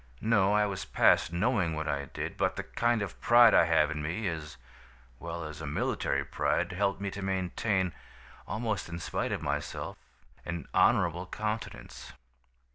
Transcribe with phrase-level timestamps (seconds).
[0.19, 3.91] No, I was past knowing what I did; but the kind of pride I have
[3.91, 4.57] in me, as
[5.19, 7.93] well as a military pride, helped me to maintain,
[8.47, 9.95] almost in spite of myself,
[10.43, 12.13] an honorable countenance.